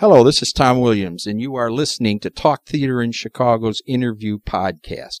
[0.00, 4.38] Hello, this is Tom Williams, and you are listening to Talk Theater in Chicago's interview
[4.38, 5.18] podcast.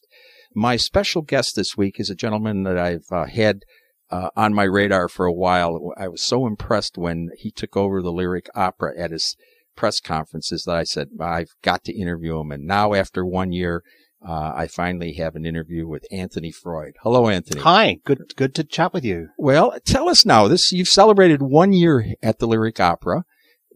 [0.54, 3.58] My special guest this week is a gentleman that I've uh, had
[4.10, 5.92] uh, on my radar for a while.
[5.98, 9.36] I was so impressed when he took over the Lyric Opera at his
[9.76, 12.50] press conferences that I said, I've got to interview him.
[12.50, 13.82] And now, after one year,
[14.26, 16.94] uh, I finally have an interview with Anthony Freud.
[17.02, 17.60] Hello, Anthony.
[17.60, 19.28] Hi, good good to chat with you.
[19.36, 20.48] Well, tell us now.
[20.48, 23.24] This you've celebrated one year at the Lyric Opera.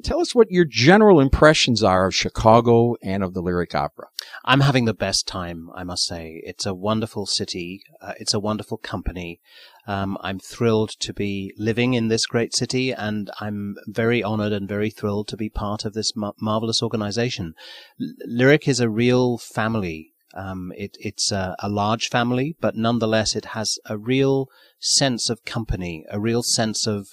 [0.02, 4.08] Tell us what your general impressions are of Chicago and of the Lyric Opera.
[4.44, 6.42] I'm having the best time, I must say.
[6.44, 7.82] It's a wonderful city.
[8.00, 9.40] Uh, it's a wonderful company.
[9.86, 14.68] Um, I'm thrilled to be living in this great city, and I'm very honored and
[14.68, 17.54] very thrilled to be part of this mar- marvelous organization.
[18.00, 20.10] L- Lyric is a real family.
[20.34, 24.48] Um, it, it's a, a large family, but nonetheless, it has a real
[24.80, 27.10] sense of company, a real sense of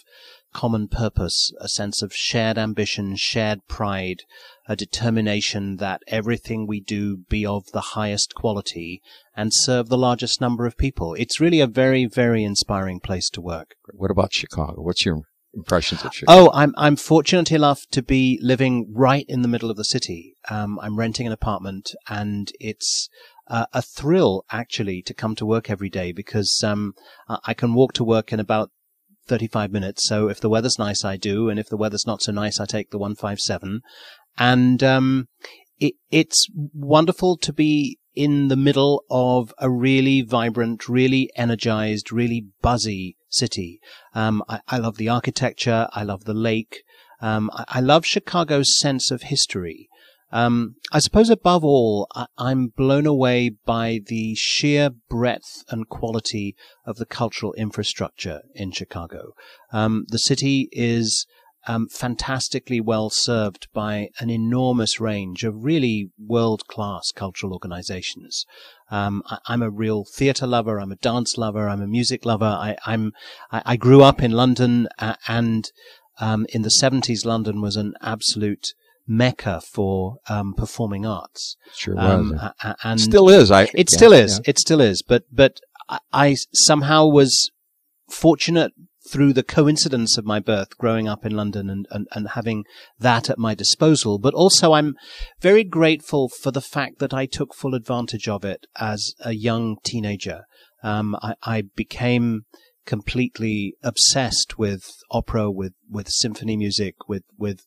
[0.54, 4.24] common purpose, a sense of shared ambition, shared pride,
[4.68, 9.02] a determination that everything we do be of the highest quality
[9.36, 11.14] and serve the largest number of people.
[11.16, 13.76] It's really a very, very inspiring place to work.
[13.94, 14.82] What about Chicago?
[14.82, 15.22] What's your
[15.54, 16.46] impressions of Chicago?
[16.46, 20.36] Oh, I'm I'm fortunate enough to be living right in the middle of the city.
[20.50, 23.10] Um, I'm renting an apartment, and it's
[23.48, 26.94] uh, a thrill actually to come to work every day because um,
[27.46, 28.72] I can walk to work in about
[29.28, 30.08] 35 minutes.
[30.08, 31.50] So if the weather's nice, I do.
[31.50, 33.82] And if the weather's not so nice, I take the 157.
[34.38, 35.28] And, um,
[35.80, 42.48] it, it's wonderful to be in the middle of a really vibrant, really energized, really
[42.62, 43.80] buzzy city.
[44.14, 45.88] Um, I, I, love the architecture.
[45.94, 46.84] I love the lake.
[47.22, 49.88] Um, I, I love Chicago's sense of history.
[50.32, 56.56] Um, I suppose above all, I- am blown away by the sheer breadth and quality
[56.86, 59.34] of the cultural infrastructure in Chicago.
[59.72, 61.26] Um, the city is
[61.68, 68.46] um, fantastically well served by an enormous range of really world class cultural organizations.
[68.90, 70.80] Um, I, am a real theater lover.
[70.80, 71.70] I'm a dance lover.
[71.70, 72.46] I'm a music lover.
[72.46, 73.12] I, am
[73.52, 75.72] I, I, grew up in London, uh, and
[76.20, 78.74] um, in the 70s, London was an absolute
[79.12, 81.58] mecca for um, performing arts.
[81.76, 82.76] Sure um, was.
[82.84, 83.52] and still is.
[83.52, 84.38] I, it yeah, still is.
[84.38, 84.50] Yeah.
[84.50, 85.02] It still is.
[85.02, 87.52] But but I, I, somehow was
[88.10, 88.72] fortunate
[89.10, 92.64] through the coincidence of my birth, growing up in London and, and, and having
[93.00, 94.18] that at my disposal.
[94.18, 94.96] But also I'm
[95.42, 99.78] very grateful for the fact that I took full advantage of it as a young
[99.84, 100.44] teenager.
[100.84, 102.42] Um, I, I became
[102.86, 107.66] completely obsessed with opera, with, with symphony music, with, with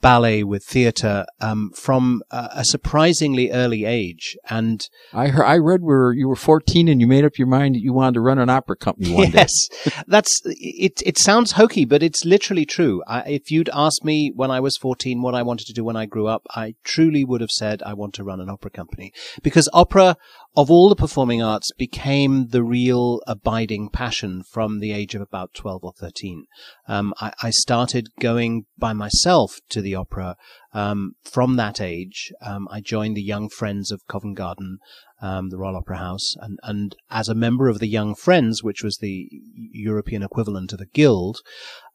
[0.00, 4.36] ballet, with theatre um, from a, a, surprisingly early age.
[4.48, 7.74] And I heard, I read where you were 14 and you made up your mind
[7.74, 9.74] that you wanted to run an opera company one yes, day.
[9.84, 11.02] Yes, that's it.
[11.04, 13.02] It sounds hokey, but it's literally true.
[13.06, 15.96] I, if you'd asked me when I was 14 what I wanted to do when
[15.96, 19.12] I grew up, I truly would have said I want to run an opera company
[19.42, 20.16] because opera
[20.58, 25.54] of all the performing arts became the real abiding passion from the age of about
[25.54, 26.46] 12 or 13.
[26.88, 30.34] Um, I, I, started going by myself to the opera
[30.72, 32.32] um, from that age.
[32.40, 34.78] Um, I joined the Young Friends of Covent Garden,
[35.20, 38.82] um, the Royal Opera House, and, and as a member of the Young Friends, which
[38.82, 39.28] was the
[39.72, 41.38] European equivalent of a guild,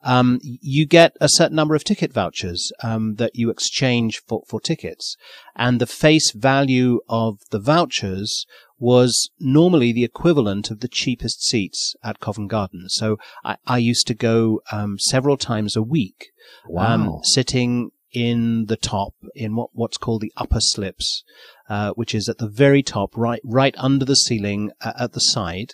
[0.03, 4.59] um, you get a certain number of ticket vouchers um, that you exchange for, for
[4.59, 5.15] tickets.
[5.55, 8.45] And the face value of the vouchers
[8.77, 12.89] was normally the equivalent of the cheapest seats at Covent Garden.
[12.89, 16.31] So I, I used to go um, several times a week,
[16.77, 17.21] um, wow.
[17.23, 21.23] sitting in the top in what, what's called the upper slips,
[21.69, 25.19] uh, which is at the very top, right right under the ceiling uh, at the
[25.19, 25.73] side.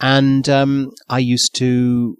[0.00, 2.16] And um, I used to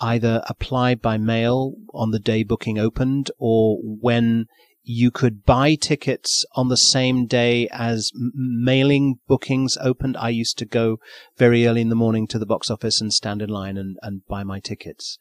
[0.00, 4.46] either apply by mail on the day booking opened or when
[4.84, 10.16] you could buy tickets on the same day as mailing bookings opened.
[10.16, 10.98] I used to go
[11.36, 14.26] very early in the morning to the box office and stand in line and, and
[14.26, 15.18] buy my tickets.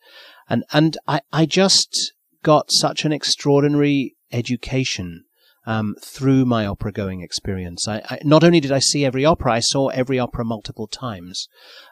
[0.49, 5.25] And, and I, I just got such an extraordinary education
[5.65, 7.87] um, through my opera going experience.
[7.87, 11.47] I, I, not only did I see every opera, I saw every opera multiple times.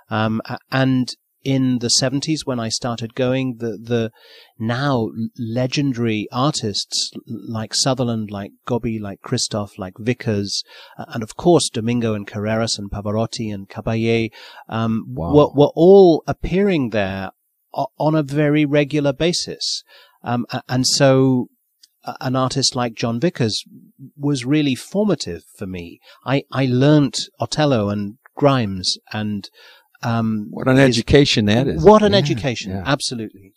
[0.09, 0.41] Um,
[0.71, 4.11] and in the 70s when I started going, the, the
[4.57, 10.63] now legendary artists like Sutherland, like Gobbi, like Christoff, like Vickers,
[10.97, 14.31] uh, and of course Domingo and Carreras and Pavarotti and Caballé,
[14.67, 15.33] um, wow.
[15.33, 17.31] were, were all appearing there
[17.71, 19.83] on a very regular basis.
[20.23, 21.47] Um, and so
[22.21, 23.63] an artist like Jon Vickers
[24.17, 25.99] was really formative for me.
[26.25, 29.49] I, I learnt Otello and Grimes and
[30.01, 31.83] um, what an his, education that is!
[31.83, 32.83] What an yeah, education, yeah.
[32.85, 33.53] absolutely.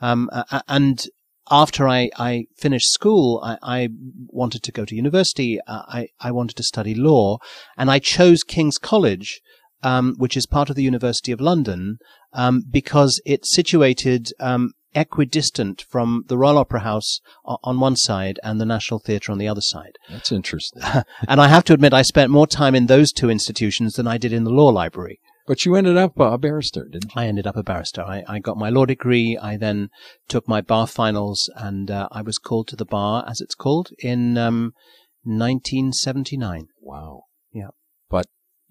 [0.00, 1.04] Um, uh, and
[1.50, 3.88] after I, I finished school, I, I
[4.28, 5.60] wanted to go to university.
[5.66, 7.38] Uh, I, I wanted to study law
[7.76, 9.42] and I chose King's College,
[9.82, 11.98] um, which is part of the University of London,
[12.32, 18.60] um, because it's situated, um, equidistant from the Royal Opera House on one side and
[18.60, 19.96] the National Theatre on the other side.
[20.10, 20.82] That's interesting.
[21.28, 24.18] and I have to admit, I spent more time in those two institutions than I
[24.18, 25.20] did in the law library.
[25.46, 27.20] But you ended up a barrister, didn't you?
[27.20, 28.02] I ended up a barrister.
[28.02, 29.36] I, I got my law degree.
[29.36, 29.90] I then
[30.28, 33.90] took my bar finals, and uh, I was called to the bar, as it's called,
[33.98, 34.72] in um,
[35.24, 36.68] 1979.
[36.80, 37.24] Wow.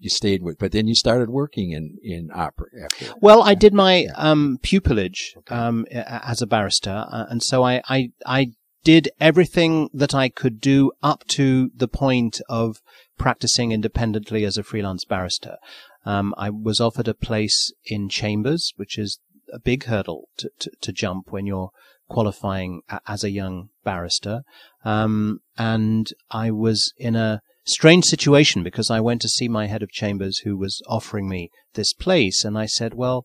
[0.02, 0.06] Yeah.
[0.06, 3.14] You stayed with, but then you started working in, in opera after.
[3.20, 8.10] Well, I did my um, pupillage um, as a barrister, uh, and so I, I,
[8.26, 8.52] I
[8.84, 12.82] did everything that I could do up to the point of
[13.16, 15.56] practicing independently as a freelance barrister.
[16.04, 19.20] Um, I was offered a place in Chambers, which is
[19.52, 21.70] a big hurdle to, to, to jump when you're
[22.08, 24.42] qualifying as a young barrister.
[24.84, 29.82] Um, and I was in a strange situation because I went to see my head
[29.82, 32.44] of chambers who was offering me this place.
[32.44, 33.24] And I said, well,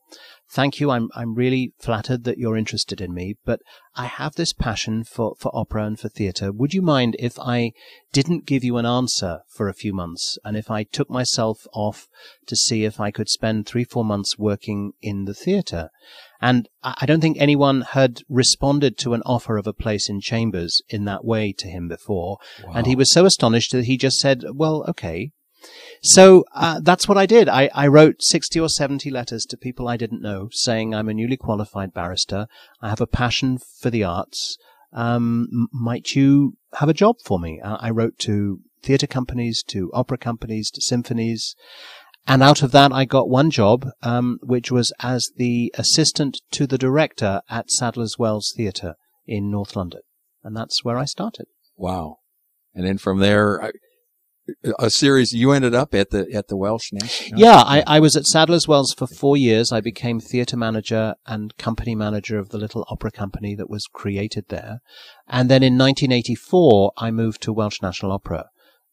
[0.49, 0.91] thank you.
[0.91, 3.61] I'm, I'm really flattered that you're interested in me, but
[3.95, 6.51] I have this passion for, for opera and for theatre.
[6.51, 7.71] Would you mind if I
[8.13, 12.07] didn't give you an answer for a few months and if I took myself off
[12.45, 15.89] to see if I could spend three, four months working in the theatre?
[16.41, 20.81] And I don't think anyone had responded to an offer of a place in Chambers
[20.89, 22.37] in that way to him before.
[22.63, 22.73] Wow.
[22.75, 25.31] And he was so astonished that he just said, well, okay.
[26.01, 27.49] So uh, that's what I did.
[27.49, 31.13] I, I, wrote 60 or 70 letters to people I didn't know saying I'm a
[31.13, 32.47] newly qualified barrister.
[32.81, 34.57] I have a passion for the arts.
[34.93, 37.59] Um, might you have a job for me?
[37.59, 41.55] Uh, I wrote to theatre companies, to opera companies, to symphonies.
[42.27, 46.67] And out of that, I got one job, um, which was as the assistant to
[46.67, 48.95] the director at Sadler's Wells Theatre
[49.25, 50.01] in North London.
[50.43, 51.47] And that's where I started.
[51.77, 52.17] Wow.
[52.73, 53.71] And then from there,
[54.79, 57.39] a series you ended up at the at the Welsh National.
[57.39, 59.71] Yeah, I, I was at Sadler's Wells for four years.
[59.71, 64.45] I became theatre manager and company manager of the little opera company that was created
[64.49, 64.79] there.
[65.27, 68.45] And then in 1984, I moved to Welsh National Opera,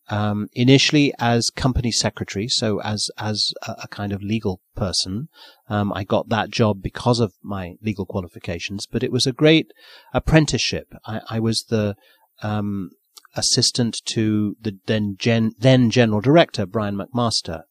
[0.08, 5.28] um, initially as company secretary, so as as a, a kind of legal person.
[5.68, 9.72] Um, I got that job because of my legal qualifications, but it was a great
[10.12, 10.94] apprenticeship.
[11.06, 11.96] I, I was the
[12.42, 12.90] um,
[13.34, 17.62] assistant to the then gen, then general director Brian McMaster,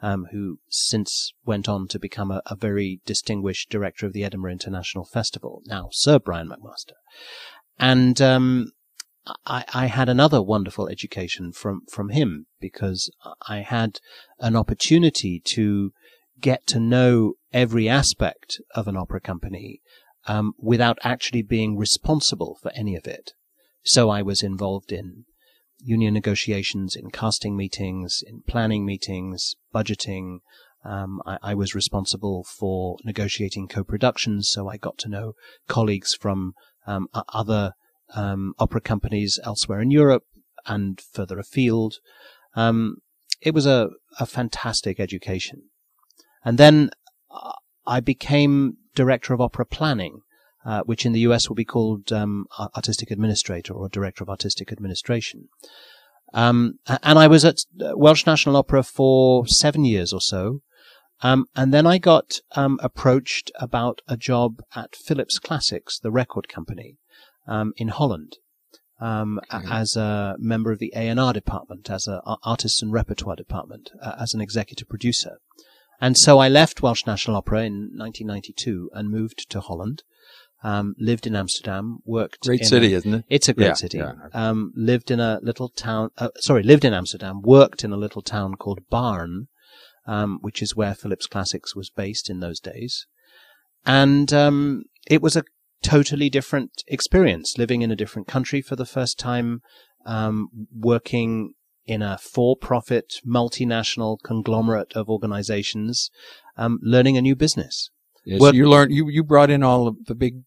[0.00, 4.52] um, who since went on to become a, a, very distinguished director of the Edinburgh
[4.52, 5.62] International Festival.
[5.66, 6.94] Now Sir Brian McMaster,
[7.78, 8.72] and um,
[9.46, 13.10] I, I, had another wonderful education from, from him because
[13.46, 13.98] I had
[14.38, 15.92] an opportunity to
[16.40, 19.82] get to know every aspect of an opera company
[20.26, 23.32] um, without actually being responsible for any of it.
[23.82, 25.24] So I was involved in
[25.82, 30.38] union negotiations, in casting meetings, in planning meetings, budgeting.
[30.84, 35.34] Um, I, I, was responsible for negotiating co-productions, so I got to know
[35.68, 36.54] colleagues from
[36.86, 37.72] um, other
[38.14, 40.24] um, opera companies elsewhere in Europe
[40.66, 41.96] and further afield.
[42.54, 42.98] Um,
[43.40, 45.62] it was a, a fantastic education.
[46.44, 46.90] And then
[47.30, 47.52] uh,
[47.86, 50.20] I became director of opera planning,
[50.64, 54.72] uh, which in the US will be called um, artistic administrator or director of artistic
[54.72, 55.48] administration.
[56.32, 60.62] Um, and I was at Welsh National Opera for seven years or so.
[61.22, 66.48] Um, and then I got um, approached about a job at Philips Classics, the record
[66.48, 66.96] company
[67.46, 68.36] um, in Holland
[69.00, 69.66] um, okay.
[69.70, 74.34] as a member of the A&R department, as an artists and repertoire department, uh, as
[74.34, 75.38] an executive producer.
[76.00, 80.02] And so I left Welsh National Opera in 1992 and moved to Holland.
[80.62, 82.40] Um, lived in Amsterdam, worked.
[82.40, 83.24] Great city, a, isn't it?
[83.30, 83.96] It's a great yeah, city.
[83.96, 84.12] Yeah.
[84.34, 86.10] Um, lived in a little town.
[86.18, 89.48] Uh, sorry, lived in Amsterdam, worked in a little town called Baarn,
[90.06, 93.06] um, which is where Philips Classics was based in those days.
[93.86, 95.44] And um, it was a
[95.82, 99.60] totally different experience living in a different country for the first time,
[100.06, 101.54] um, working
[101.86, 106.10] in a for-profit multinational conglomerate of organizations,
[106.56, 107.90] um, learning a new business.
[108.24, 110.42] Yes, Work- you learned you you brought in all of the big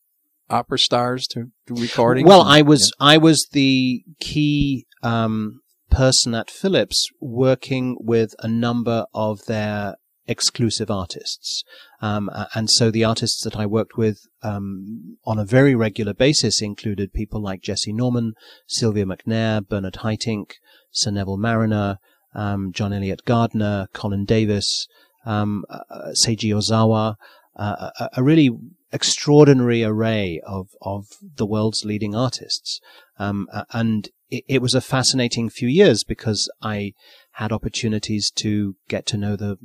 [0.49, 2.25] opera stars to, to recording.
[2.25, 3.07] Well, I was yeah.
[3.07, 9.95] I was the key um, person at Philips working with a number of their
[10.27, 11.63] exclusive artists.
[12.01, 16.61] Um, and so the artists that I worked with um, on a very regular basis
[16.61, 18.33] included people like Jessye Norman,
[18.67, 20.53] Sylvia McNair, Bernard Haitink,
[20.91, 21.97] Sir Neville Marriner,
[22.33, 24.87] um, John Eliot Gardiner, Colin Davis,
[25.25, 27.15] um, uh, Seiji Ozawa,
[27.55, 28.49] uh, a, a, really
[28.91, 32.79] extraordinary array of of the world's leading artists,
[33.19, 36.93] um, and it, it was a fascinating few years because I
[37.33, 39.57] had opportunities to get to know the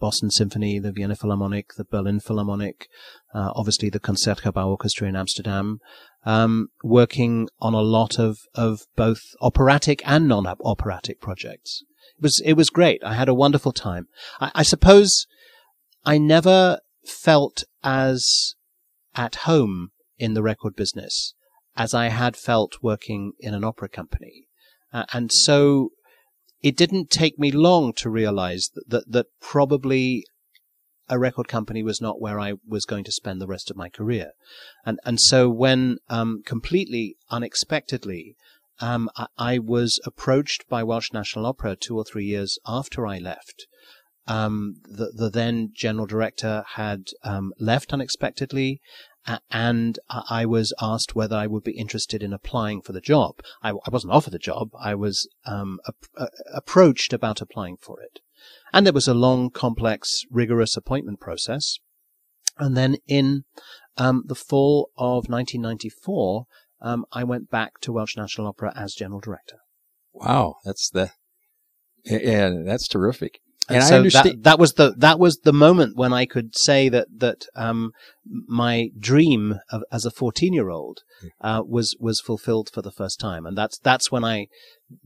[0.00, 2.88] Boston Symphony, the Vienna Philharmonic, the Berlin Philharmonic,
[3.34, 5.78] uh, obviously the Concertgebouw Orchestra in Amsterdam,
[6.24, 11.84] um, working on a lot of, of both operatic and non-operatic projects.
[12.18, 13.02] It was, it was great.
[13.04, 14.08] I had a wonderful time.
[14.40, 15.26] I, I suppose
[16.04, 18.54] I never felt as
[19.14, 21.34] at home in the record business
[21.76, 24.48] as I had felt working in an opera company.
[24.92, 25.90] Uh, and so
[26.62, 30.24] it didn't take me long to realize that, that, that probably
[31.08, 33.88] a record company was not where I was going to spend the rest of my
[33.88, 34.30] career.
[34.86, 38.36] And, and so when, um, completely unexpectedly,
[38.80, 43.18] um, I, I, was approached by Welsh National Opera two or three years after I
[43.18, 43.66] left.
[44.26, 48.80] Um, the, the then general director had um, left unexpectedly,
[49.50, 53.40] and I was asked whether I would be interested in applying for the job.
[53.62, 54.70] I, I wasn't offered the job.
[54.78, 58.20] I was um, a, a, approached about applying for it.
[58.72, 61.78] And there was a long, complex, rigorous appointment process.
[62.58, 63.44] And then in
[63.96, 66.46] um, the fall of 1994,
[66.80, 69.58] um, I went back to Welsh National Opera as general director.
[70.12, 71.12] Wow, that's the
[72.04, 73.40] yeah, that's terrific.
[73.68, 76.26] And, and so I understand that, that was the that was the moment when I
[76.26, 77.92] could say that that um,
[78.24, 81.00] my dream of, as a fourteen year old
[81.40, 84.46] uh, was was fulfilled for the first time, and that's that's when I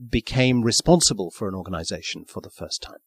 [0.09, 2.99] became responsible for an organization for the first time.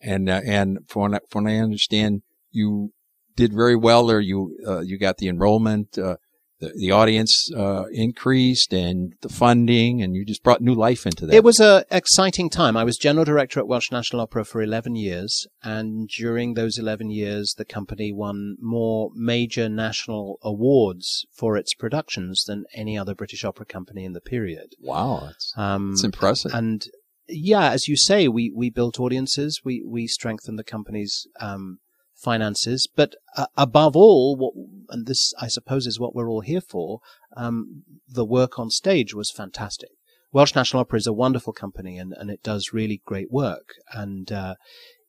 [0.00, 2.92] And uh, and from what, from what I understand, you
[3.36, 4.20] did very well there.
[4.20, 5.98] You uh, you got the enrollment.
[5.98, 6.16] Uh,
[6.60, 11.26] the, the audience uh, increased and the funding, and you just brought new life into
[11.26, 11.34] that.
[11.34, 12.76] It was an exciting time.
[12.76, 17.10] I was general director at Welsh National Opera for 11 years, and during those 11
[17.10, 23.44] years, the company won more major national awards for its productions than any other British
[23.44, 24.74] opera company in the period.
[24.80, 26.52] Wow, that's, um, that's impressive.
[26.54, 26.86] And
[27.28, 31.78] yeah, as you say, we, we built audiences, we, we strengthened the company's um,
[32.24, 34.54] finances, but uh, above all, what,
[34.88, 37.00] and this I suppose is what we're all here for,
[37.36, 39.90] um, the work on stage was fantastic.
[40.32, 43.74] Welsh National Opera is a wonderful company and, and it does really great work.
[43.92, 44.54] And uh,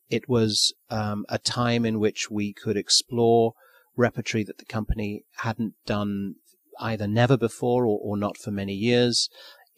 [0.08, 3.54] it was um, a time in which we could explore
[3.96, 6.36] repertory that the company hadn't done
[6.78, 9.28] either never before or, or not for many years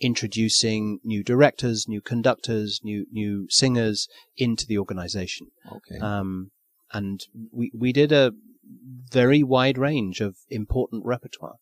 [0.00, 5.48] introducing new directors, new conductors, new new singers into the organization.
[5.66, 5.98] Okay.
[6.00, 6.50] Um,
[6.92, 8.32] and we we did a
[9.10, 11.56] very wide range of important repertoire.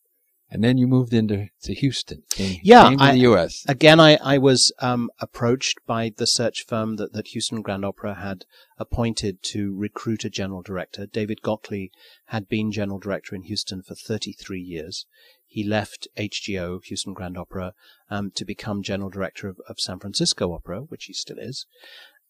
[0.49, 2.23] And then you moved into to Houston.
[2.29, 3.65] Came, yeah, came to I, the U.S.
[3.67, 8.15] Again, I, I was um, approached by the search firm that, that Houston Grand Opera
[8.15, 8.45] had
[8.77, 11.05] appointed to recruit a general director.
[11.05, 11.91] David Gockley
[12.27, 15.05] had been general director in Houston for 33 years.
[15.45, 17.73] He left HGO, Houston Grand Opera,
[18.09, 21.65] um, to become general director of, of San Francisco Opera, which he still is.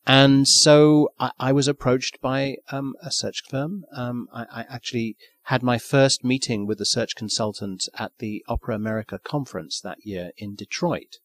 [0.08, 3.84] And so I, I was approached by um, a search firm.
[3.94, 8.74] Um, I, I, actually had my first meeting with the search consultant at the Opera
[8.74, 11.18] America conference that year in Detroit.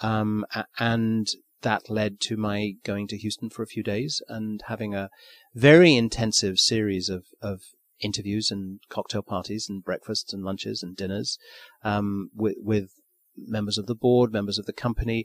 [0.00, 0.46] Um,
[0.78, 1.26] and
[1.62, 5.10] that led to my going to Houston for a few days and having a
[5.52, 7.62] very intensive series of, of
[8.00, 11.36] interviews and cocktail parties and breakfasts and lunches and dinners
[11.82, 12.90] um, with, with
[13.36, 15.24] members of the board, members of the company.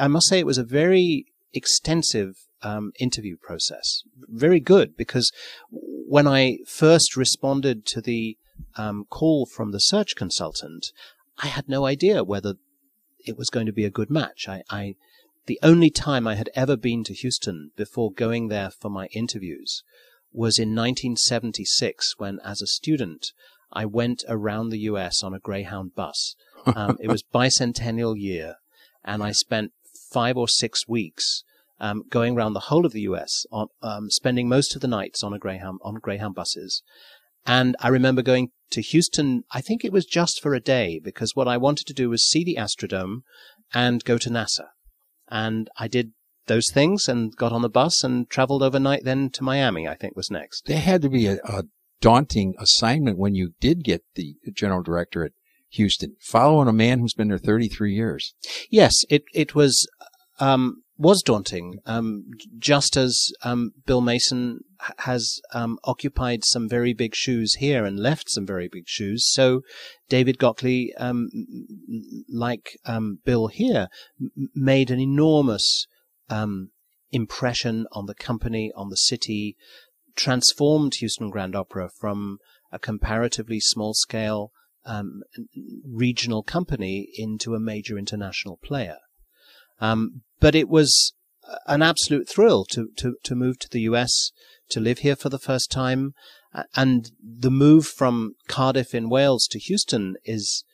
[0.00, 4.02] I must say it was a very extensive um, interview process.
[4.28, 5.30] Very good because
[5.70, 8.36] when I first responded to the
[8.76, 10.86] um, call from the search consultant,
[11.38, 12.54] I had no idea whether
[13.26, 14.48] it was going to be a good match.
[14.48, 14.94] I, I
[15.46, 19.82] the only time I had ever been to Houston before going there for my interviews
[20.32, 23.32] was in 1976 when, as a student,
[23.72, 25.22] I went around the U.S.
[25.22, 26.36] on a Greyhound bus.
[26.66, 28.54] Um, it was bicentennial year,
[29.04, 29.72] and I spent
[30.14, 31.42] five or six weeks
[31.80, 33.44] um, going around the whole of the U.S.
[33.50, 36.82] on um, spending most of the nights on a Greyhound on Greyhound buses.
[37.44, 39.42] And I remember going to Houston.
[39.50, 42.24] I think it was just for a day because what I wanted to do was
[42.24, 43.22] see the Astrodome
[43.74, 44.68] and go to NASA.
[45.28, 46.12] And I did
[46.46, 49.88] those things and got on the bus and traveled overnight then to Miami.
[49.88, 50.66] I think was next.
[50.66, 51.64] There had to be a, a
[52.00, 55.32] daunting assignment when you did get the general director at
[55.74, 58.34] Houston, following a man who's been there 33 years.
[58.70, 59.86] Yes, it it was
[60.40, 61.78] um, was daunting.
[61.86, 64.60] Um, just as um, Bill Mason
[64.98, 69.62] has um, occupied some very big shoes here and left some very big shoes, so
[70.08, 71.28] David Gockley, um,
[72.28, 73.88] like um, Bill here,
[74.20, 75.86] m- made an enormous
[77.12, 79.56] impression on the company, on the city,
[80.16, 82.38] transformed Houston Grand Opera from
[82.72, 84.50] a comparatively small scale
[84.86, 85.22] um,
[85.84, 88.98] regional company into a major international player.
[89.80, 91.12] Um, but it was
[91.66, 94.30] an absolute thrill to, to, to move to the US,
[94.70, 96.14] to live here for the first time.
[96.74, 100.64] And the move from Cardiff in Wales to Houston is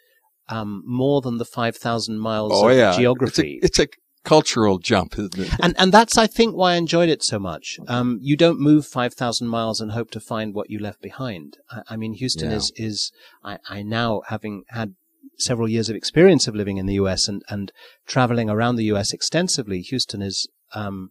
[0.48, 2.96] um, more than the 5,000 miles oh, of yeah.
[2.96, 3.58] geography.
[3.62, 3.88] It's a, it's
[4.24, 5.50] cultural jump, isn't it?
[5.62, 7.78] And and that's I think why I enjoyed it so much.
[7.88, 11.58] Um, you don't move five thousand miles and hope to find what you left behind.
[11.70, 12.56] I, I mean, Houston Yeah.
[12.56, 13.12] is is
[13.44, 14.94] I, I now having had
[15.38, 17.28] several years of experience of living in the U.S.
[17.28, 17.72] and and
[18.06, 19.12] traveling around the U.S.
[19.12, 19.80] extensively.
[19.80, 21.10] Houston is um,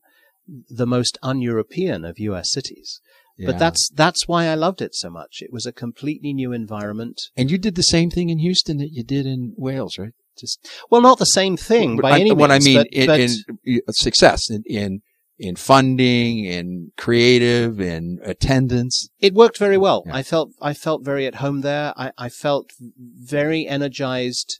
[0.69, 2.51] the most un-European of U.S.
[2.51, 3.01] cities.
[3.37, 3.47] Yeah.
[3.47, 5.37] But that's that's why I loved it so much.
[5.41, 7.21] It was a completely new environment.
[7.37, 10.11] and you did the same thing in Houston that you did in Wales, right?
[10.39, 12.65] Just Well, not the same thing But by I- any what means.
[12.65, 15.01] I mean but, in, but in uh, success in, in
[15.37, 19.07] in funding in creative and attendance.
[19.21, 20.03] it worked very well.
[20.05, 20.15] Yeah.
[20.17, 21.93] I felt I felt very at home there.
[21.95, 24.59] I, I felt very energized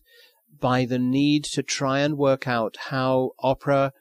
[0.60, 3.92] by the need to try and work out how opera,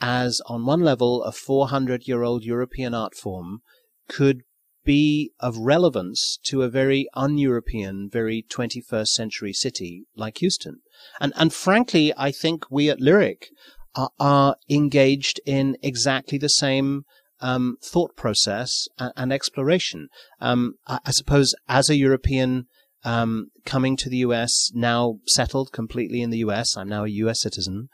[0.00, 3.60] as on one level a 400 year old European art form,
[4.08, 4.42] could
[4.84, 10.80] be of relevance to a very un-European, very 21st century city like Houston.
[11.20, 13.48] And and frankly, I think we at Lyric
[13.94, 17.04] are, are engaged in exactly the same
[17.40, 20.08] um, thought process and, and exploration.
[20.40, 22.66] Um, I, I suppose as a European
[23.04, 27.42] um, coming to the US, now settled completely in the US, I'm now a US
[27.42, 27.88] citizen.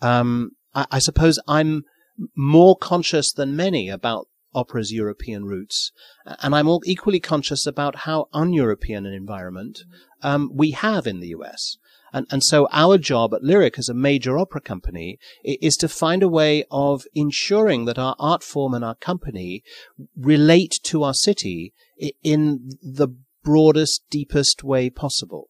[0.00, 1.82] Um, I, I suppose I'm
[2.36, 5.92] more conscious than many about opera's European roots,
[6.24, 9.80] and I'm all equally conscious about how un-European an environment
[10.22, 11.76] um, we have in the US.
[12.14, 16.22] And, and so our job at Lyric as a major opera company is to find
[16.22, 19.64] a way of ensuring that our art form and our company
[20.16, 21.74] relate to our city
[22.22, 23.08] in the
[23.42, 25.48] broadest, deepest way possible.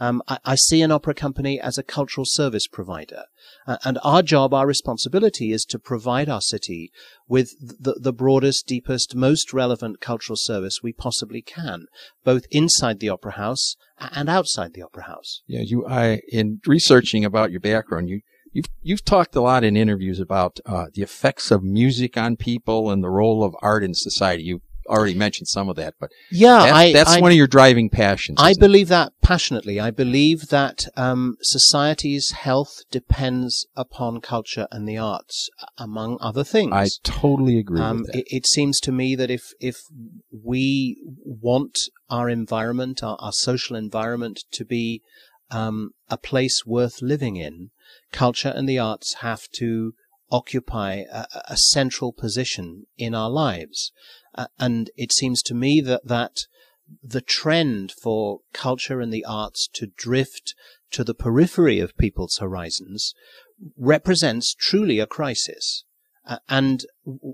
[0.00, 3.24] Um, I, I see an opera company as a cultural service provider,
[3.66, 6.90] uh, and our job, our responsibility, is to provide our city
[7.28, 11.86] with the, the broadest, deepest, most relevant cultural service we possibly can,
[12.24, 15.42] both inside the opera house and outside the opera house.
[15.46, 15.86] Yeah, you.
[15.86, 18.20] I in researching about your background, you
[18.52, 22.90] you've you've talked a lot in interviews about uh, the effects of music on people
[22.90, 24.44] and the role of art in society.
[24.44, 27.46] You already mentioned some of that, but Yeah, that's, I, that's I, one of your
[27.46, 28.38] driving passions.
[28.40, 28.66] I isn't it?
[28.66, 29.80] believe that passionately.
[29.80, 36.72] I believe that um, society's health depends upon culture and the arts, among other things.
[36.72, 38.18] I totally agree Um, with that.
[38.18, 39.76] it, it seems to me that if if
[40.30, 41.78] we want
[42.10, 45.02] our environment, our, our social environment, to be
[45.50, 47.70] um, a place worth living in,
[48.12, 49.92] culture and the arts have to
[50.30, 53.92] occupy a, a central position in our lives.
[54.34, 56.46] Uh, and it seems to me that that
[57.02, 60.54] the trend for culture and the arts to drift
[60.90, 63.14] to the periphery of people's horizons
[63.76, 65.84] represents truly a crisis.
[66.26, 66.86] Uh, and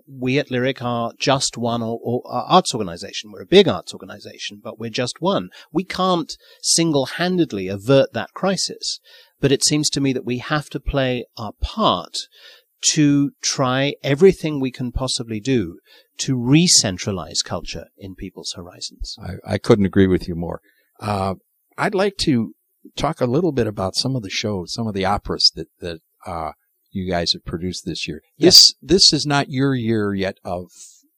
[0.06, 3.30] we at Lyric are just one or, or arts organization.
[3.30, 5.50] We're a big arts organization, but we're just one.
[5.72, 8.98] We can't single-handedly avert that crisis.
[9.40, 12.16] But it seems to me that we have to play our part
[12.82, 15.78] to try everything we can possibly do
[16.18, 19.16] to re-centralize culture in people's horizons.
[19.22, 20.60] I, I couldn't agree with you more.
[20.98, 21.34] Uh,
[21.76, 22.54] I'd like to
[22.96, 26.00] talk a little bit about some of the shows, some of the operas that that
[26.26, 26.52] uh,
[26.90, 28.22] you guys have produced this year.
[28.38, 30.70] This this is not your year yet of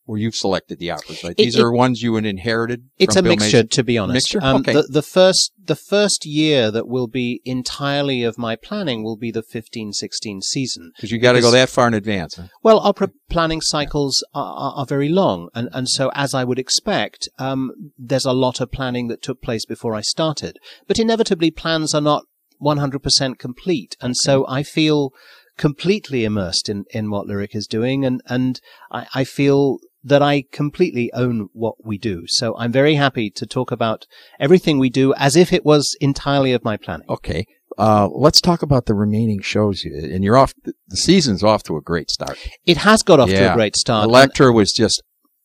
[0.04, 1.32] where you've selected the operas, right?
[1.32, 2.84] It- These it- are ones you had inherited.
[2.98, 3.68] It's a Bill mixture, Mason?
[3.68, 4.14] to be honest.
[4.14, 4.40] Mixture?
[4.42, 4.72] Um, Okay.
[4.72, 9.30] the, the first, the first year that will be entirely of my planning will be
[9.30, 10.92] the 15-16 season.
[10.96, 12.34] Because you got to go that far in advance.
[12.34, 12.48] Huh?
[12.62, 16.58] Well, opera planning cycles are, are, are very long, and, and so as I would
[16.58, 20.58] expect, um, there's a lot of planning that took place before I started.
[20.88, 22.24] But inevitably, plans are not
[22.60, 25.10] 100% complete, and so I feel
[25.58, 28.60] completely immersed in, in what Lyric is doing, and, and
[28.90, 32.24] I, I feel that I completely own what we do.
[32.26, 34.06] So I'm very happy to talk about
[34.40, 37.06] everything we do as if it was entirely of my planning.
[37.08, 37.44] Okay.
[37.78, 39.82] Uh, let's talk about the remaining shows.
[39.84, 40.52] You- And you're off.
[40.64, 42.36] The season's off to a great start.
[42.66, 44.04] It has got off to a great start.
[44.04, 45.02] Elektra was just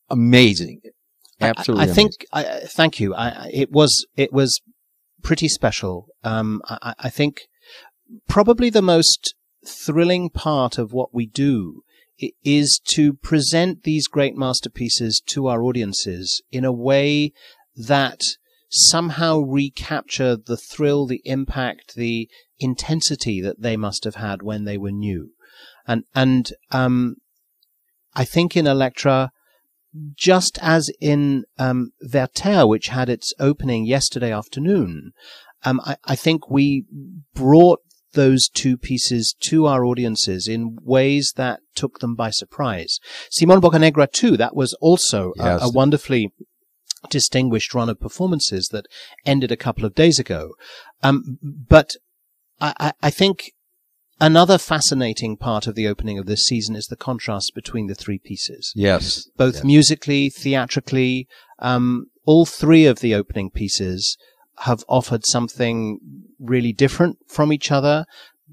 [0.10, 0.82] amazing.
[1.40, 1.86] Absolutely.
[1.88, 2.12] I, I think.
[2.34, 3.14] I, thank you.
[3.16, 4.06] I, it was.
[4.16, 4.60] It was
[5.22, 6.08] pretty special.
[6.24, 7.42] Um, I, I- think
[8.28, 11.82] probably the most thrilling part of what we do
[12.44, 17.32] is to present these great masterpieces to our audiences in a way
[17.76, 18.22] that
[18.70, 24.78] somehow recapture the thrill, the impact, the intensity that they must have had when they
[24.78, 25.32] were new.
[25.88, 27.16] And, and, um,
[28.16, 29.32] I think in Elektra,
[30.16, 35.12] just as in um, Werther, which had its opening yesterday afternoon,
[35.64, 36.86] um, I, I think we
[37.34, 37.80] brought
[38.18, 43.00] those two pieces to our audiences in ways that took them by surprise.
[43.32, 45.62] Simon Boccanegra too, that was also Yes.
[45.62, 46.34] a, a wonderfully
[47.10, 48.86] distinguished run of performances that
[49.26, 50.42] ended a couple of days ago.
[51.04, 51.90] Um, but
[52.60, 53.52] I, I, I think
[54.20, 58.20] another fascinating part of the opening of this season is the contrast between the three
[58.20, 59.30] pieces Yes.
[59.38, 59.64] both Yes.
[59.64, 61.28] musically, theatrically.
[61.60, 64.18] Um, all three of the opening pieces
[64.62, 66.00] have offered something
[66.40, 68.06] really different from each other,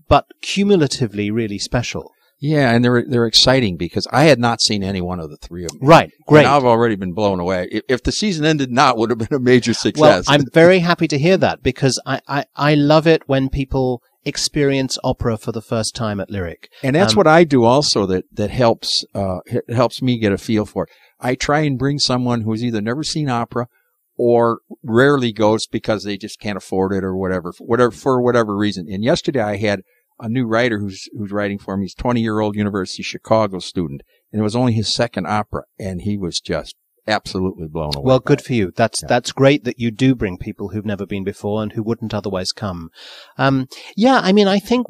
[0.09, 2.12] but cumulatively really special.
[2.40, 5.64] Yeah, and they're they're exciting because I had not seen any one of the three
[5.64, 5.81] of them.
[5.81, 6.40] Right, great.
[6.40, 7.68] And I've already been blown away.
[7.70, 10.27] If, if the season ended now, it would have been a major success.
[10.27, 10.35] Well.
[10.35, 14.99] I'm very happy to hear that because I, I, I love it when people experience
[15.03, 16.68] opera for the first time at Lyric.
[16.83, 20.38] and that's um, what I do also that that helps uh helps me get a
[20.38, 20.90] feel for it.
[21.20, 23.68] I try and bring someone who's either never seen opera
[24.16, 28.57] or rarely goes because they just can't afford it or whatever, for whatever for whatever
[28.57, 28.87] reason.
[28.90, 29.83] And yesterday I had
[30.20, 31.85] a new writer who's who's writing for me.
[31.85, 35.62] He's 20 year old University of Chicago student, and it was only his second opera,
[35.79, 38.05] and he was just absolutely blown away.
[38.07, 38.46] Well, good it.
[38.46, 38.72] for you.
[38.74, 39.09] That's Yeah.
[39.09, 42.53] that's great that you do bring people who've never been before and who wouldn't otherwise
[42.53, 42.90] come.
[43.37, 44.87] Um, yeah, I mean, I think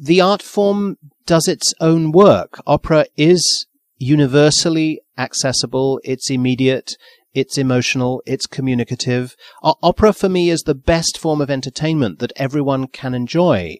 [0.00, 2.60] the art form does its own work.
[2.66, 6.00] Opera is universally accessible.
[6.04, 6.96] It's immediate.
[7.38, 8.20] It's emotional.
[8.26, 9.36] It's communicative.
[9.62, 13.76] O- opera for me is the best form of entertainment that everyone can enjoy.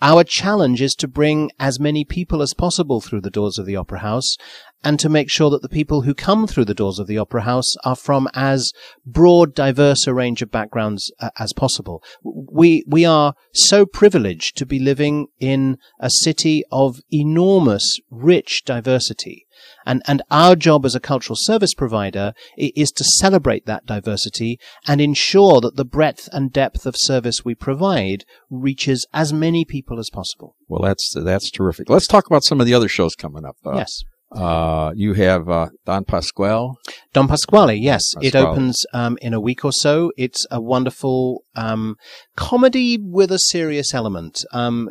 [0.00, 3.74] Our challenge is to bring as many people as possible through the doors of the
[3.74, 4.36] opera house
[4.84, 7.42] and to make sure that the people who come through the doors of the opera
[7.42, 8.72] house are from as
[9.04, 12.02] broad, diverse a range of backgrounds uh, as possible.
[12.22, 19.46] We, we are so privileged to be living in a city of enormous, rich diversity.
[19.86, 25.00] And, and our job as a cultural service provider is to celebrate that diversity and
[25.00, 30.10] ensure that the breadth and depth of service we provide reaches as many people as
[30.10, 30.56] possible.
[30.68, 31.88] Well, that's that's terrific.
[31.88, 33.56] Let's talk about some of the other shows coming up.
[33.64, 34.04] Uh, yes.
[34.34, 36.74] Uh, you have uh, Don Pasquale.
[37.12, 38.02] Don Pasquale, yes.
[38.20, 40.10] It opens um, in a week or so.
[40.16, 41.96] It's a wonderful um,
[42.36, 44.44] comedy with a serious element.
[44.52, 44.90] Um,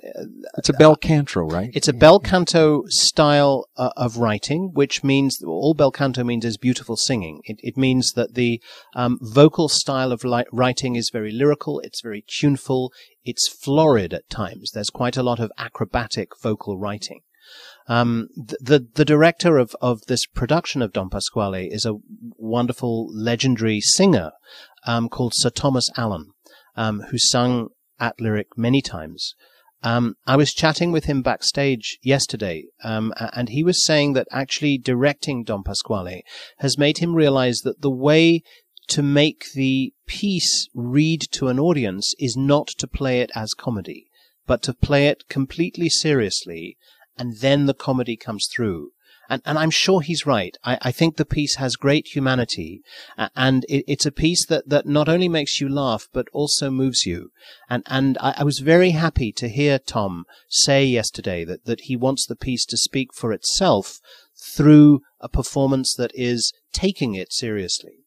[0.58, 1.70] It's a bel canto, right?
[1.74, 6.58] it's a bel canto style uh, of writing, which means all bel canto means is
[6.58, 7.42] beautiful singing.
[7.44, 8.62] It, it means that the
[8.96, 11.80] um, vocal style of li- writing is very lyrical.
[11.82, 12.94] It's very tuneful.
[13.26, 14.72] It's florid at times.
[14.74, 17.22] There's quite a lot of acrobatic vocal writing.
[17.88, 21.98] Um, the, the director of of this production of Don Pasquale is a
[22.38, 24.32] wonderful legendary singer
[24.86, 26.32] um, called Sir Thomas Allen,
[26.76, 27.70] um, who sung
[28.00, 29.36] at Lyric many times.
[29.84, 34.78] Um, I was chatting with him backstage yesterday, um, and he was saying that actually
[34.78, 36.24] directing Don Pasquale
[36.60, 38.44] has made him realize that the way
[38.88, 44.08] to make the piece read to an audience is not to play it as comedy,
[44.46, 46.78] but to play it completely seriously,
[47.18, 48.92] and then the comedy comes through.
[49.30, 50.56] And, and I'm sure he's right.
[50.64, 52.82] I, I think the piece has great humanity,
[53.36, 57.06] and it, it's a piece that, that not only makes you laugh, but also moves
[57.06, 57.32] you.
[57.70, 61.96] And, and I, I was very happy to hear Tom say yesterday that, that he
[61.96, 64.00] wants the piece to speak for itself
[64.56, 68.04] through a performance that is taking it seriously.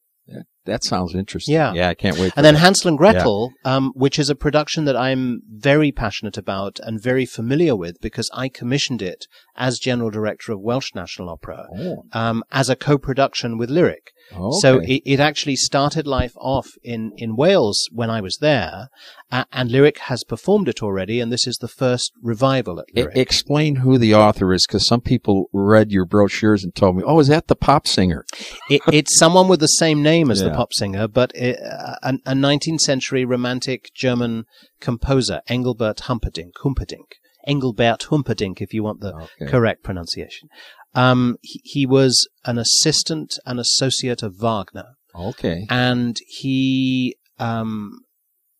[0.67, 1.53] That sounds interesting.
[1.55, 1.73] Yeah.
[1.73, 2.31] yeah, I can't wait.
[2.35, 2.59] And then that.
[2.61, 7.25] Hansel and Gretel, um, which is a production that I'm very passionate about and very
[7.25, 9.25] familiar with because I commissioned it
[9.55, 14.11] as general director of Welsh National Opera Oh, um, as a co-production with Lyric.
[14.31, 14.57] okay.
[14.61, 18.89] So it, it actually started life off in, in Wales when I was there,
[19.31, 23.17] uh, and Lyric has performed it already, and this is the first revival at Lyric.
[23.17, 27.19] explain who the author is, because some people read your brochures and told me, "Oh,
[27.19, 28.25] is that the pop singer?"
[28.69, 30.56] it, it's someone with the same name as the Yeah.
[30.57, 34.45] Pop singer, but uh, a, a 19th century romantic German
[34.79, 36.53] composer, Engelbert Humperdinck.
[36.63, 37.09] Humperdinck.
[37.45, 39.45] Engelbert Humperdinck, if you want the Okay.
[39.51, 40.49] correct pronunciation.
[40.93, 45.65] Um, he, he was an assistant and associate of Wagner, Okay.
[45.69, 47.99] and he um,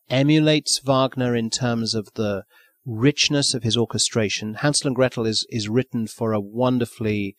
[0.09, 2.43] emulates Wagner in terms of the
[2.85, 4.55] richness of his orchestration.
[4.55, 7.35] Hansel and Gretel is is written for a wonderfully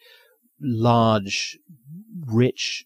[0.60, 1.58] large,
[2.26, 2.84] rich,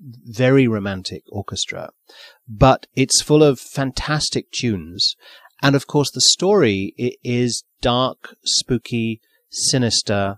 [0.00, 1.90] very romantic orchestra,
[2.48, 5.14] but it's full of fantastic tunes.
[5.62, 10.36] And of course, the story is dark, spooky, sinister.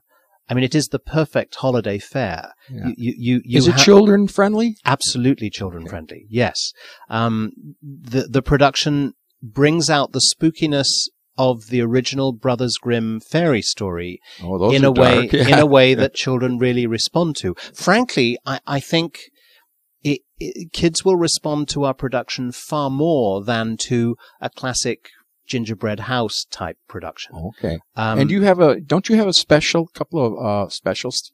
[0.49, 2.53] I mean, it is the perfect holiday fare.
[2.69, 2.89] Yeah.
[2.97, 4.77] You, you, you, is it ha- children friendly?
[4.85, 6.27] absolutely children friendly.
[6.29, 6.73] Yes.
[7.09, 10.89] Um, the, the production brings out the spookiness
[11.39, 15.35] of the original Brothers Grimm fairy story Oh, in a way dark.
[15.49, 17.55] in a way that children really respond to.
[17.75, 19.21] Frankly, I, I think
[20.03, 25.11] it, it, kids will respond to our production far more than to a classic
[25.47, 27.35] gingerbread house type production.
[27.35, 27.79] Okay.
[27.97, 31.33] Um, and you have a don't you have a special couple of uh specials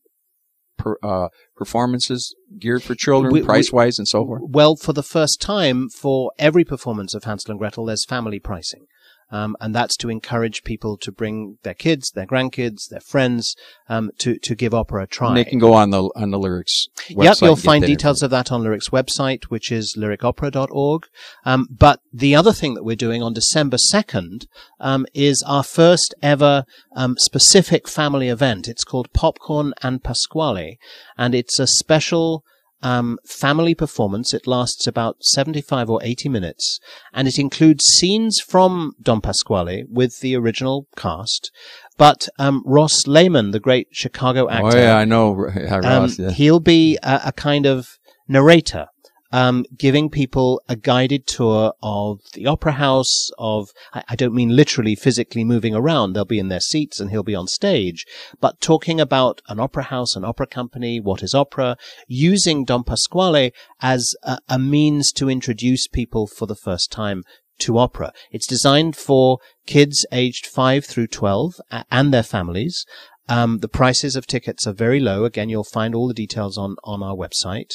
[0.76, 4.42] per, uh performances geared for children We- price wise and so forth?
[4.44, 8.86] Well, for the first time, for every performance of Hansel and Gretel, there's family pricing.
[9.30, 13.54] Um, and that's to encourage people to bring their kids, their grandkids, their friends,
[13.88, 15.28] um, to, to give opera a try.
[15.28, 17.24] And they can go on the on the Lyric's website.
[17.24, 21.06] Yep, you'll find details of that on Lyric's website, which is lyricopera.org.
[21.44, 24.46] Um, but the other thing that we're doing on December 2nd
[24.80, 26.64] um, is our first ever
[26.96, 28.68] um, specific family event.
[28.68, 30.78] It's called Popcorn and Pasquale,
[31.16, 32.44] and it's a special
[32.82, 34.32] um, family performance.
[34.32, 36.78] It lasts about 75 or 80 minutes,
[37.12, 41.50] and it includes scenes from Don Pasquale with the original cast.
[41.96, 45.46] But um, Ross Lehman, the great Chicago actor, Oh yeah, I know.
[45.58, 46.30] Yeah, um, yeah.
[46.30, 48.86] he'll be a, a kind of narrator,
[49.32, 53.30] um, giving people a guided tour of the opera house.
[53.38, 57.10] Of I, I don't mean literally physically moving around; they'll be in their seats and
[57.10, 58.06] he'll be on stage,
[58.40, 63.52] but talking about an opera house, an opera company, what is opera, using Don Pasquale
[63.80, 67.22] as a, a means to introduce people for the first time
[67.58, 68.12] to opera.
[68.30, 71.60] It's designed for kids aged 5 through 12
[71.90, 72.86] and their families.
[73.28, 75.24] Um, the prices of tickets are very low.
[75.24, 77.72] Again, you'll find all the details on, on our website.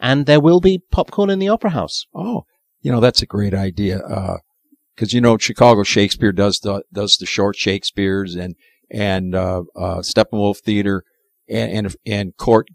[0.00, 2.06] And there will be popcorn in the opera house.
[2.14, 2.44] Oh,
[2.80, 4.00] you know that's a great idea.
[4.94, 8.54] Because you know Chicago Shakespeare does the does the short Shakespeare's and
[8.90, 11.02] and uh, uh, Steppenwolf Theater
[11.48, 12.68] and, and and Court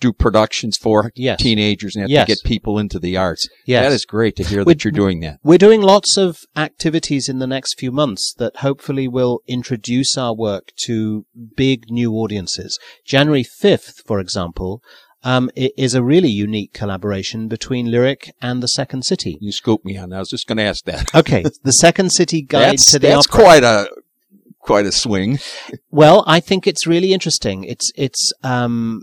[0.00, 1.40] do productions for Yes.
[1.40, 2.26] teenagers and have Yes.
[2.26, 3.48] to get people into the arts.
[3.66, 3.84] Yes.
[3.84, 5.38] That is great to hear We- that you're doing that.
[5.42, 10.34] We're doing lots of activities in the next few months that hopefully will introduce our
[10.34, 12.78] work to big new audiences.
[13.04, 14.82] January 5th, for example,
[15.24, 19.36] um, is a really unique collaboration between Lyric and the Second City.
[19.40, 20.12] You scooped me on.
[20.12, 21.08] I was just going to ask that.
[21.14, 23.40] Okay, the Second City Guide that's to the that's Opera.
[23.44, 23.88] quite a
[24.60, 25.40] quite a swing.
[25.90, 27.64] Well, I think it's really interesting.
[27.64, 29.02] It's it's um,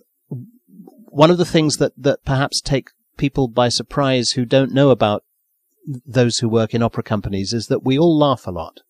[1.23, 5.23] one of the things that that perhaps take people by surprise who don't know about
[6.05, 8.81] those who work in opera companies is that we all laugh a lot,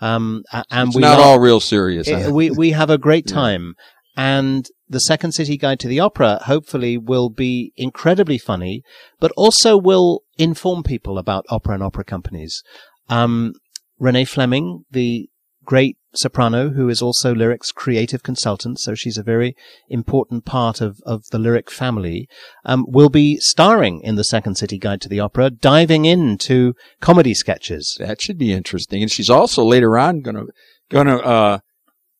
[0.00, 2.08] um, and It's we not laugh- all real serious.
[2.08, 2.32] eh, huh?
[2.32, 3.34] we we have a great Yeah.
[3.36, 3.74] time.
[4.16, 8.82] And the Second City Guide to the Opera hopefully will be incredibly funny,
[9.20, 12.62] but also will inform people about opera and opera companies.
[13.08, 13.52] Um,
[13.98, 15.29] Renee Fleming, the
[15.70, 19.54] great soprano who is also Lyric's creative consultant, so she's a very
[19.88, 22.26] important part of, of the Lyric family,
[22.64, 27.34] um, will be starring in the Second City Guide to the Opera, diving into comedy
[27.34, 27.96] sketches.
[28.00, 29.00] that should be interesting.
[29.00, 30.46] And she's also later on going to
[30.88, 31.58] going to uh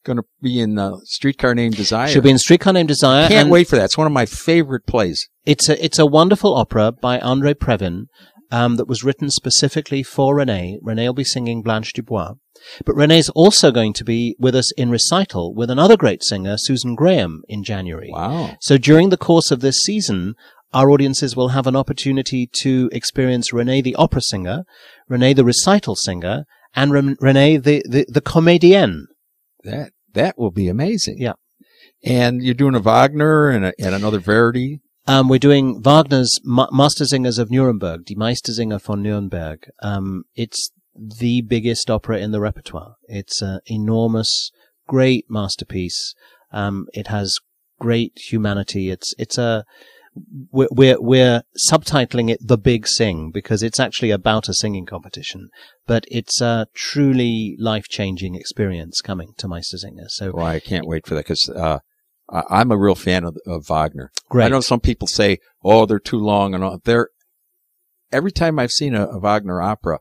[0.04, 2.06] going to be in uh, Streetcar Named Desire.
[2.06, 3.26] She'll be in Streetcar Named Desire.
[3.26, 3.86] Can't wait for that.
[3.86, 5.28] It's one of my favorite plays.
[5.44, 8.04] It's a it's a wonderful opera by Andre Previn
[8.50, 10.78] um, that was written specifically for Renee.
[10.82, 12.34] Renee will be singing Blanche Dubois,
[12.84, 16.94] but Renee's also going to be with us in recital with another great singer, Susan
[16.94, 18.10] Graham, in January.
[18.12, 18.56] Wow.
[18.60, 20.34] So during the course of this season,
[20.72, 24.64] our audiences will have an opportunity to experience Renee the opera singer,
[25.08, 29.02] Renee the recital singer, and Ren- Renee the, the, the comédienne.
[29.64, 31.16] That that will be amazing.
[31.18, 31.34] Yeah.
[32.04, 34.80] And you're doing a Wagner and, a, and another Verdi.
[35.06, 39.68] Um, we're doing Wagner's Ma- Mastersingers of Nuremberg, Die Meistersinger von Nürnberg.
[39.82, 42.94] Um, it's the biggest opera in the repertoire.
[43.04, 44.50] It's an enormous,
[44.86, 46.14] great masterpiece.
[46.52, 47.38] Um, it has
[47.80, 48.90] great humanity.
[48.90, 49.64] It's it's a
[50.52, 55.48] we're, we're we're subtitling it "The Big Sing" because it's actually about a singing competition,
[55.86, 60.08] but it's a truly life changing experience coming to Meistersinger.
[60.08, 61.78] So Well, I can't wait for that because uh,
[62.30, 64.10] I'm a real fan of, of Wagner.
[64.28, 64.46] great.
[64.46, 66.78] I know some people say, "Oh, they're too long," and all.
[66.84, 67.08] They're
[68.12, 69.98] every time I've seen a, a Wagner opera,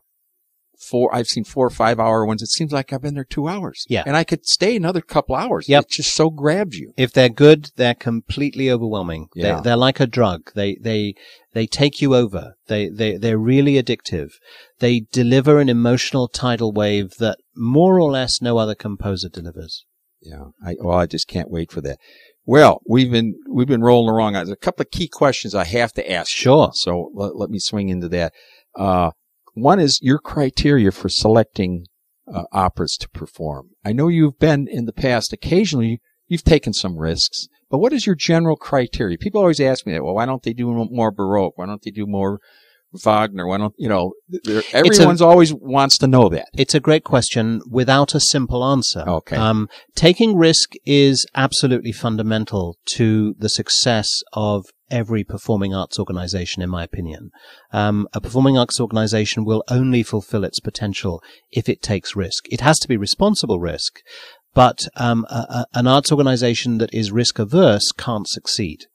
[0.80, 2.42] four I've seen four or five hour ones.
[2.42, 3.84] It seems like I've been there two hours.
[3.88, 4.02] Yeah.
[4.06, 5.68] and I could stay another couple hours.
[5.68, 5.84] Yep.
[5.84, 6.92] it just so grabs you.
[6.96, 9.28] if they're good, they're completely overwhelming.
[9.34, 9.42] Yeah.
[9.44, 10.50] They're, they're like a drug.
[10.54, 11.14] They, they,
[11.52, 12.54] they take you over.
[12.66, 14.30] They, they, they're really addictive.
[14.78, 19.84] They deliver an emotional tidal wave that more or less no other composer delivers.
[20.20, 21.98] Yeah, I well, I just can't wait for that.
[22.44, 24.34] Well, we've been we've been rolling along.
[24.34, 26.30] There's a couple of key questions I have to ask.
[26.30, 26.70] Sure.
[26.74, 28.32] So let, let me swing into that.
[28.76, 29.12] Uh,
[29.54, 31.86] one is your criteria for selecting
[32.32, 33.70] uh, operas to perform.
[33.84, 35.32] I know you've been in the past.
[35.32, 37.48] Occasionally, you've taken some risks.
[37.70, 39.16] But what is your general criteria?
[39.16, 40.02] People always ask me that.
[40.02, 41.56] Well, why don't they do more baroque?
[41.56, 42.40] Why don't they do more
[42.92, 43.46] Wagner?
[43.46, 44.12] Why don't you know?
[44.72, 46.48] Everyone's a, always wants to know that.
[46.54, 49.04] It's a great question without a simple answer.
[49.06, 49.36] Okay.
[49.36, 56.70] Um, taking risk is absolutely fundamental to the success of every performing arts organization, in
[56.70, 57.30] my opinion.
[57.72, 61.22] Um, a performing arts organization will only fulfill its potential
[61.52, 62.46] if it takes risk.
[62.50, 64.00] It has to be responsible risk,
[64.52, 68.86] but um, a, a, an arts organization that is risk averse can't succeed.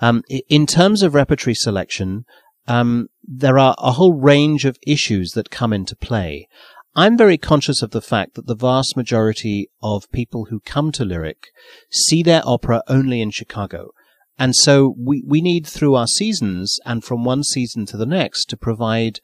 [0.00, 2.24] Um, in terms of repertory selection,
[2.66, 6.48] um, there are a whole range of issues that come into play.
[6.94, 11.04] I'm very conscious of the fact that the vast majority of people who come to
[11.04, 11.48] Lyric
[11.90, 13.92] see their opera only in Chicago.
[14.38, 18.46] And so we, we need through our seasons and from one season to the next
[18.46, 19.20] to provide,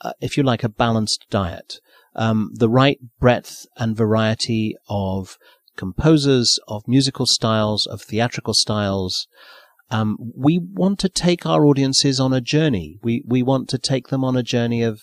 [0.00, 1.74] uh, if you like, a balanced diet.
[2.14, 5.38] Um, the right breadth and variety of
[5.76, 9.26] composers, of musical styles, of theatrical styles,
[9.92, 12.98] um, we want to take our audiences on a journey.
[13.02, 15.02] We we want to take them on a journey of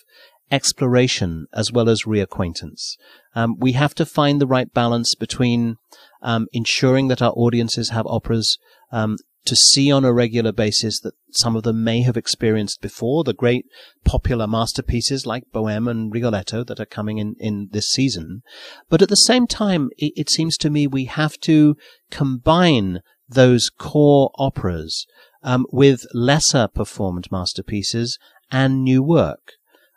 [0.50, 2.96] exploration as well as reacquaintance.
[3.34, 5.76] Um, we have to find the right balance between
[6.22, 8.58] um, ensuring that our audiences have operas
[8.90, 13.24] um, to see on a regular basis that some of them may have experienced before,
[13.24, 13.64] the great
[14.04, 18.42] popular masterpieces like Bohème and Rigoletto that are coming in, in this season.
[18.88, 21.76] But at the same time, it, it seems to me we have to
[22.10, 25.06] combine those core operas
[25.42, 28.18] um, with lesser performed masterpieces
[28.50, 29.52] and new work.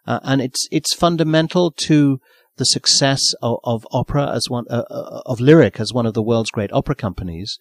[0.06, 2.19] Uh, and it's it's fundamental to
[2.58, 6.22] the success of, of opera as one uh, uh of lyric as one of the
[6.22, 7.58] world's great opera companies,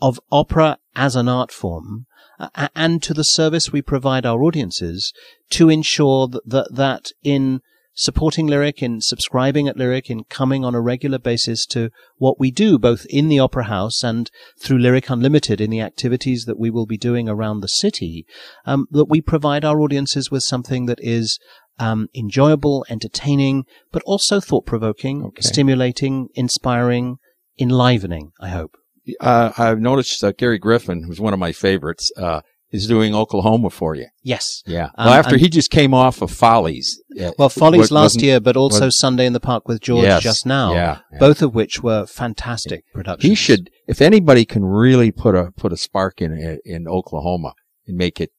[0.00, 2.06] of, opera as an art form,
[2.38, 5.12] uh, and to the service we provide our audiences
[5.50, 7.60] to ensure that that, that in
[7.94, 12.50] supporting Lyric, in subscribing at Lyric, in coming on a regular basis to what we
[12.50, 16.70] do, both in the Opera House and through Lyric Unlimited in the activities that we
[16.70, 18.26] will be doing around the city,
[18.66, 21.38] um, that we provide our audiences with something that is
[21.78, 25.42] um, enjoyable, entertaining, but also thought provoking, okay.
[25.42, 27.16] stimulating, inspiring,
[27.58, 28.76] enlivening, I hope.
[29.20, 32.40] Uh, I've noticed uh, Gary Griffin, who's one of my favorites, uh,
[32.74, 34.06] is doing Oklahoma for you.
[34.24, 34.64] Yes.
[34.66, 34.86] Yeah.
[34.98, 37.00] Um, well, after he just came off of Follies.
[37.38, 40.72] Well, Follies last year, but also Sunday in the Park with George yes, just now.
[40.74, 43.28] Yeah, yeah, Both of which were fantastic productions.
[43.28, 47.54] He should, if anybody can really put a, put a spark in, in Oklahoma
[47.86, 48.32] and make it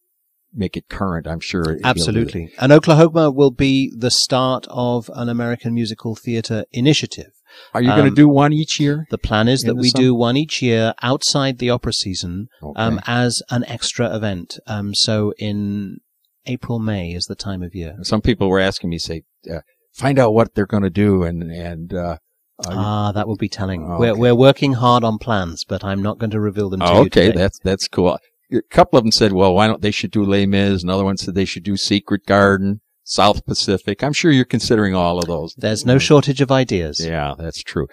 [0.53, 1.27] make it current.
[1.27, 1.77] I'm sure.
[1.83, 2.51] Absolutely.
[2.59, 7.31] And Oklahoma will be the start of an American musical theater initiative.
[7.73, 9.05] Are you um, going to do one each year?
[9.09, 10.03] The plan is that we summer?
[10.03, 12.81] do one each year outside the opera season um, okay.
[12.81, 14.59] um, as an extra event.
[14.67, 15.97] Um, so in
[16.45, 17.97] April, May is the time of year.
[18.03, 19.59] Some people were asking me, say, uh,
[19.93, 22.17] find out what they're going to do and, and, uh,
[22.65, 23.83] ah, that will be telling.
[23.83, 23.99] Okay.
[23.99, 26.93] We're, we're working hard on plans, but I'm not going to reveal them to oh,
[26.93, 26.99] you.
[27.07, 27.37] Okay, today.
[27.37, 28.17] that's, that's cool.
[28.53, 30.83] A couple of them said, well, why don't they should do Les Mis?
[30.83, 32.81] Another one said they should do Secret Garden.
[33.05, 34.03] South Pacific.
[34.03, 35.53] I'm sure you're considering all of those.
[35.55, 36.99] There's no shortage of ideas.
[36.99, 37.87] Yeah, that's true.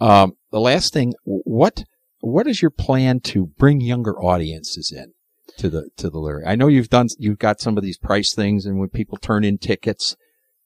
[0.00, 1.84] Um, the last thing, what
[2.20, 5.12] what is your plan to bring younger audiences in
[5.58, 6.46] to the to the lyric?
[6.46, 9.44] I know you've done you've got some of these price things, and when people turn
[9.44, 10.16] in tickets,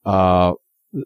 [0.05, 0.53] uh,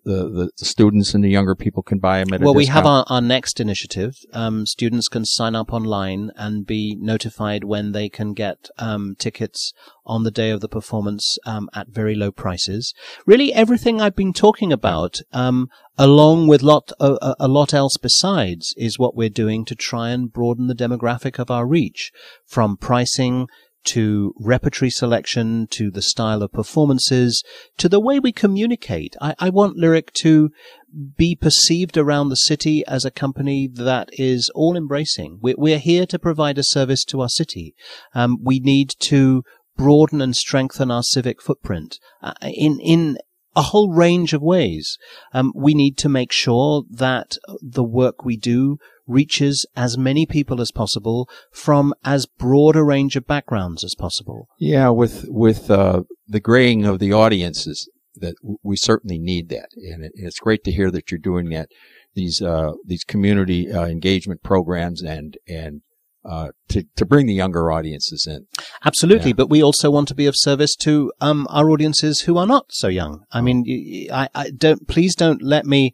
[0.05, 3.05] the, the, students and the younger people can buy them at well, we have our,
[3.09, 4.15] our next initiative.
[4.33, 9.73] Um, students can sign up online and be notified when they can get um, tickets
[10.07, 12.95] on the day of the performance um, at very low prices.
[13.27, 18.75] Really, everything I've been talking about, um, along with lot a, a lot else besides,
[18.77, 22.13] is what we're doing to try and broaden the demographic of our reach,
[22.47, 23.49] from pricing
[23.85, 27.43] to repertory selection, to the style of performances,
[27.79, 29.17] to the way we communicate.
[29.21, 30.51] I, I, want Lyric to
[31.17, 35.39] be perceived around the city as a company that is all embracing.
[35.41, 37.75] We're, we're, here to provide a service to our city.
[38.15, 39.43] Um, we need to
[39.77, 43.19] broaden and strengthen our civic footprint uh, in in
[43.57, 44.97] a whole range of ways.
[45.33, 48.79] Um, we need to make sure that the work we do
[49.11, 54.49] reaches as many people as possible from as broad a range of backgrounds as possible.
[54.59, 60.05] Yeah, with with uh, the graying of the audiences, that we certainly need that, and,
[60.05, 61.69] it, and, it's great to hear that you're doing that.
[62.15, 65.83] These uh, these community uh, engagement programs and and
[66.25, 68.47] uh, to to bring the younger audiences in.
[68.85, 69.37] Absolutely, yeah.
[69.37, 72.67] but we also want to be of service to um, our audiences who are not
[72.71, 73.25] so young.
[73.33, 73.65] I mean,
[74.13, 74.89] I, I don't.
[74.89, 75.93] Please don't let me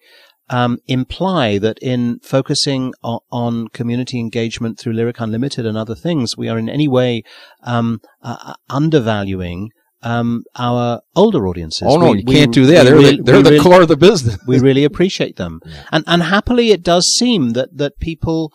[0.48, 6.36] um, imply that in focusing on, on, community engagement through Lyric Unlimited and other things,
[6.36, 7.22] we are in any way
[7.62, 9.70] um, uh, undervaluing
[10.02, 11.88] um, our older audiences.
[11.90, 12.84] Oh no, we, you can't do that.
[12.84, 14.38] They're, the, they're the really, core of the business.
[14.46, 15.84] we really appreciate them, yeah.
[15.90, 18.52] and and happily, it does seem that that people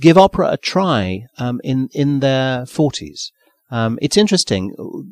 [0.00, 3.32] give opera a try um, in in their forties.
[3.74, 4.68] Um, it's interesting.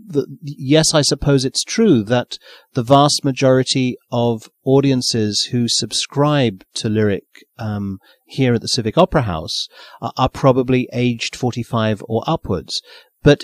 [0.06, 2.38] The, yes, I suppose it's true that
[2.74, 7.24] the vast majority of audiences who subscribe to lyric
[7.58, 9.66] um, here at the Civic Opera House
[10.00, 12.80] are, are probably aged 45 or upwards.
[13.24, 13.42] But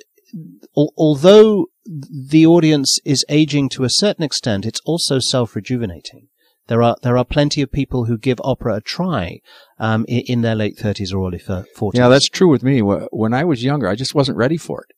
[0.77, 6.29] al- although the audience is aging to a certain extent, it's also self-rejuvenating.
[6.69, 9.41] There are there are plenty of people who give opera a try
[9.79, 11.99] um, in, in, their late thirties or early forties.
[11.99, 12.83] Yeah, that's true with me.
[12.83, 14.95] When I was younger, I just wasn't ready for it,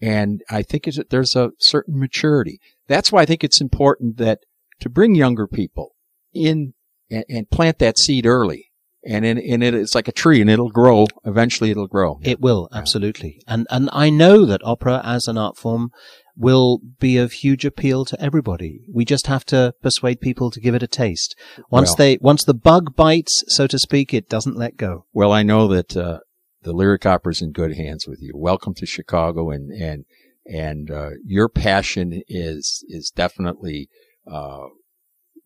[0.00, 2.60] and I think there's a certain maturity.
[2.88, 4.40] That's why I think it's important that
[4.80, 5.94] to bring younger people
[6.32, 6.74] in
[7.10, 8.70] and, and plant that seed early
[9.04, 11.06] and in, in it, it's like a tree and it'll grow.
[11.24, 12.18] Eventually it'll grow.
[12.22, 13.40] It will, absolutely.
[13.46, 15.90] And, and I know that opera as an art form
[16.36, 18.80] will be of huge appeal to everybody.
[18.92, 21.34] We just have to persuade people to give it a taste.
[21.70, 25.06] Once well, they, once the bug bites, so to speak, it doesn't let go.
[25.12, 26.20] Well, I know that, uh,
[26.62, 28.32] the lyric opera is in good hands with you.
[28.34, 30.04] Welcome to Chicago and, and,
[30.46, 33.88] and, uh, your passion is, is definitely,
[34.30, 34.66] uh,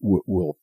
[0.03, 0.59] w- will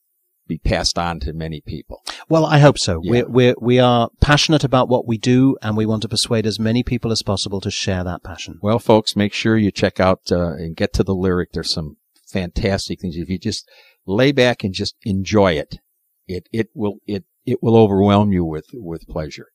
[0.46, 2.02] be passed on to many people.
[2.28, 3.00] Well, I hope so.
[3.02, 3.10] Yeah.
[3.10, 6.58] We're, we're, we are passionate about what we do and we want to persuade as
[6.58, 8.58] many people as possible to share that passion.
[8.60, 11.52] Well, folks, make sure you check out uh, and get to the lyric.
[11.52, 11.96] There's some
[12.26, 13.16] fantastic things.
[13.16, 13.68] If you just
[14.06, 15.76] lay back and just enjoy it,
[16.26, 19.46] it, it will, it, it will overwhelm you with, with pleasure.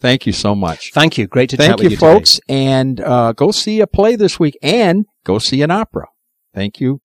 [0.00, 0.92] Thank you so much.
[0.92, 1.26] Thank you.
[1.26, 2.40] Great to Thank chat with you, folks.
[2.48, 6.06] And uh, go see a play this week and go see an opera.
[6.54, 7.00] Thank you.